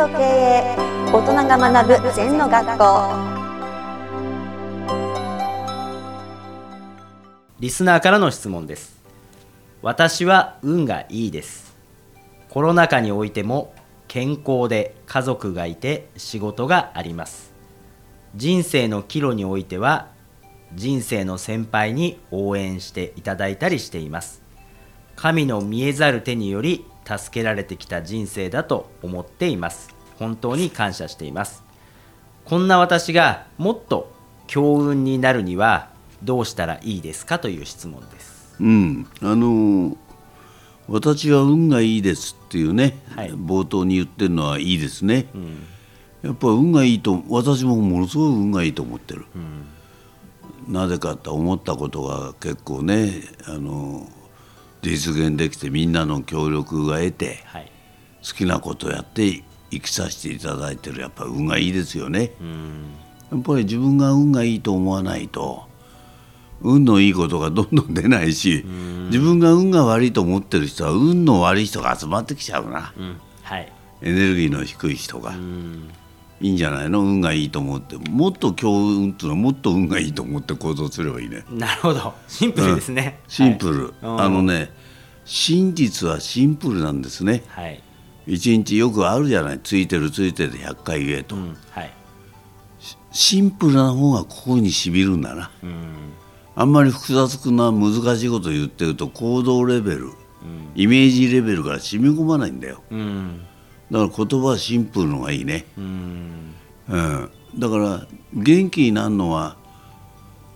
[0.00, 0.76] と経営
[1.12, 2.84] 大人が学ぶ禅の学校。
[7.58, 9.02] リスナーからの質問です。
[9.82, 11.76] 私は運がいいです。
[12.48, 13.74] コロナ禍においても
[14.08, 17.52] 健康で家族がいて仕事があります。
[18.34, 20.08] 人生の岐路においては
[20.72, 24.40] 人生の先輩に応援していただいたりしています。
[25.14, 26.86] 神の見えざる手により
[27.18, 29.94] 助けられてきた人生だと思っています。
[30.18, 31.62] 本当に感謝しています。
[32.44, 34.12] こんな私がもっと
[34.46, 35.88] 強運になるには
[36.22, 38.56] どうしたらいいですかという質問です。
[38.60, 39.06] うん。
[39.22, 39.96] あのー
[40.88, 43.30] 私は運がいいですっていうね、はい。
[43.30, 45.28] 冒頭に言ってるのはいいですね、
[46.20, 49.24] やっぱ運がいいと私もものすごい運がいいと思ってる、
[50.66, 54.08] なぜかと思ったことが結構ねあの
[54.82, 57.70] 実現できてみんなの協力が得てはい。
[58.26, 62.32] 好きなことをやって生きさせていただいてるやっぱり運がいいですよね、
[63.30, 65.64] やっぱり自分が運がいいと思わないと
[66.60, 68.64] 運のいいことがどんどん出ないし
[69.06, 73.16] 自分が運が悪いと思ってる人は運の悪い人が集まってきちゃうな、うん。
[73.42, 73.72] はい。
[74.02, 75.34] エネルギーの低い人が、
[76.40, 77.00] いいんじゃないの？
[77.00, 77.96] 運がいいと思って。
[77.96, 81.44] もっと強運っていうのはもっと運がいいと思って行動すればいいね。
[81.50, 82.14] なるほど。
[82.28, 84.24] シンプルですね、シンプル、はい。
[84.24, 84.70] あのね
[85.24, 87.44] 真実はシンプルなんですね。
[87.48, 87.82] はい、
[88.26, 89.60] 一日よくあるじゃない。
[89.62, 91.56] ついてるついてる100回言えと、うん。
[91.70, 91.92] はい。
[93.12, 95.50] シンプルな方が心にしみるんだな。
[95.62, 96.12] うん。
[96.56, 100.10] あんまり複雑な難しいこと言ってると行動レベル、
[100.74, 102.82] イメージレベルから染み込まないんだよ。
[102.90, 103.46] うん
[103.90, 106.54] だから言葉はシンプルのがいいね、うん。
[106.88, 109.56] うん、だから元気になるのは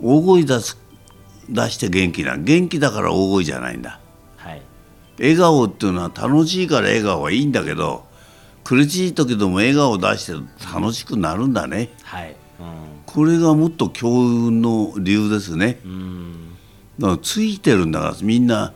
[0.01, 0.79] 大声出す
[1.49, 4.01] 出して元気な元気だから大声じゃないんだ。
[4.37, 4.63] はい。
[5.19, 8.05] 笑顔っていうのは楽しいから笑顔はいいんだけど
[8.65, 10.33] 苦しい時でも笑顔を出して
[10.75, 11.91] 楽しくなるんだね。
[12.03, 12.37] はい。
[13.07, 15.81] これがもっと強運の理由ですね。
[15.85, 15.93] うん。
[15.93, 16.45] うん
[16.99, 18.73] だからついてるんだからみんな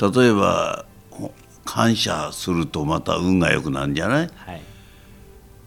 [0.00, 0.85] 例えばほ
[1.66, 4.30] 感謝するとまた運が良くなるんじゃない？
[4.34, 4.62] はい。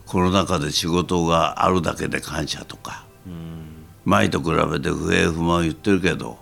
[0.08, 3.06] コロナ禍で仕事があるだけで感謝とか。
[3.28, 3.86] うん。
[4.06, 6.40] 前と比べて不平不満を言ってるけど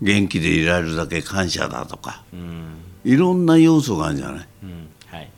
[0.00, 2.22] 元気でいられるだけ感謝だとか。
[2.32, 2.76] うん。
[3.02, 4.48] いろんな要素があるんじゃない？
[4.62, 4.88] うん。
[5.08, 5.30] はい。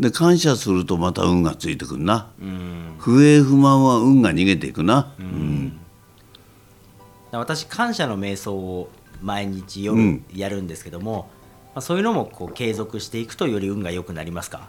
[0.00, 2.32] で感謝するとまた運がついてくるな。
[2.40, 2.94] うん。
[2.98, 5.78] 不平不満は運が逃げていくな、うん。
[7.30, 8.90] 私感謝の瞑想を
[9.22, 10.24] 毎日夜うん。
[10.34, 11.30] やるんですけども、
[11.74, 14.68] まあ、そういうのもこう継続していくとより運が良くなりますか？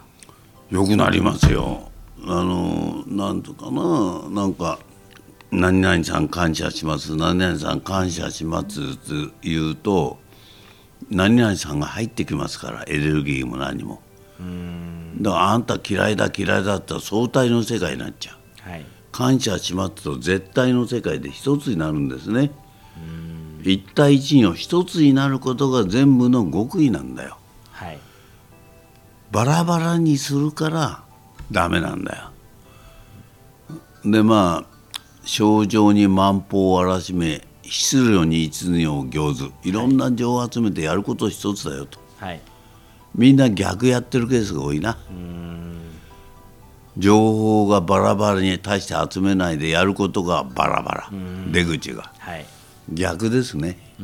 [0.70, 1.90] よくなりますよ。
[2.26, 4.78] あのなんとかななんか
[5.52, 10.18] 「何々さん感謝します何々さん感謝します」って言うと
[11.10, 14.00] 何々さんが入ってきますからエネルギーも何も。
[15.20, 18.32] だからあんた嫌いだ嫌いだったら相対の世界になっちゃ
[18.66, 18.70] う。
[18.70, 18.86] はい。
[19.12, 22.50] 感謝しますと絶対の世界で一つになるんですね
[23.64, 27.38] 一対一の一つになることが全部の極意なんだよ。
[27.72, 27.98] はい。
[29.32, 31.02] バラバラにするから
[31.50, 32.30] ダメなんだよ。
[34.04, 34.74] でまあ
[35.24, 41.98] 症状に万法をあらしめ質量に一二を行ずいろんな情を集めてやること一つだよと。
[42.18, 42.40] はい。
[43.14, 44.98] みんな逆やってるケースが多いな。
[46.98, 51.10] 情報がバラバラに対して集めないでやることがバラバラ。
[51.50, 52.12] 出口が。
[52.18, 52.44] はい
[52.92, 53.78] 逆ですね。
[53.98, 54.02] う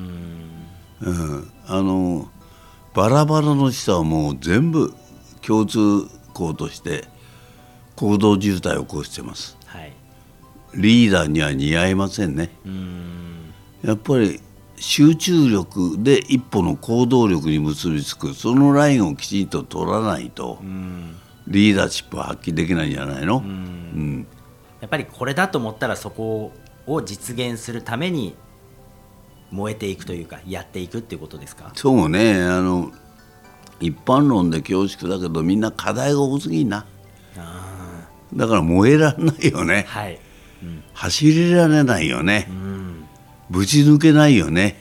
[1.10, 1.50] ん。
[1.66, 2.28] あの
[2.94, 4.92] バラバラの人はもう全部
[5.42, 5.78] 共通
[6.34, 7.04] 項として
[7.96, 9.56] 行動渋滞を起こしてます。
[9.66, 9.92] はい。
[10.74, 12.50] リーダーには似合いませんね。
[13.82, 14.40] やっぱり
[14.76, 20.58] 集中力で一歩の行動力に結びつくそのラインをきちんと取らないと
[21.46, 23.38] リーダーシップは発揮できないんじゃないの？
[23.38, 24.26] うん。
[24.80, 26.52] やっぱりこれだと思ったらそこ
[26.86, 28.34] を実現するために
[29.50, 31.72] 燃えていくというかやっていくっていうことですか？
[31.74, 32.42] そうね。
[32.42, 32.92] あの
[33.80, 36.86] 一般論で恐縮だけどみんな課題が多すぎんな。
[37.36, 39.86] あだから燃えられないよね。
[39.88, 40.20] ーはい。
[40.92, 42.46] 走りられないよね。
[42.50, 43.04] うん。
[43.48, 44.78] ぶち抜けないよね。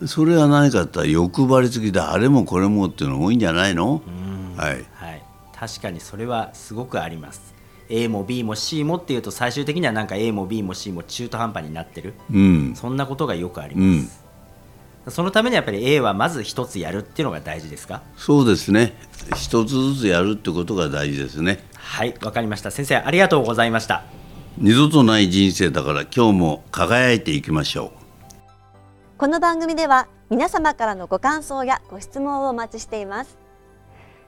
[0.00, 0.08] うん。
[0.08, 4.02] それは何かって言ったら欲張りすぎであれもこれもっていうのが多いんじゃないの？
[4.06, 4.56] うん。
[4.56, 4.84] はい。
[4.92, 5.22] はい、
[5.54, 7.54] 確かにそれはすごくあります
[7.88, 12.14] A も B も C もっていうと最終的にはなんか A も B も C も中途半端になってる。
[12.32, 12.74] うん。
[12.76, 14.20] そんなことがよくあります、
[15.08, 18.02] そのためにやっぱり A はまず一つやるっていうのが大事ですか？
[18.16, 18.96] そうですね。
[19.36, 21.64] 一つずつやるってことが大事ですね。
[21.74, 22.70] はいわかりました。
[22.70, 24.04] 先生ありがとうございました。
[24.58, 27.90] 二度とない人生だから今日も輝いていきましょう。
[29.18, 33.38] この番組では皆様からのご感想やご質問をお待ちしています